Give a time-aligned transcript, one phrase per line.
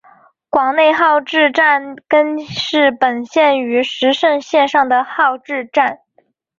[0.49, 5.99] 广内号志站根室本线与石胜线上的号志站。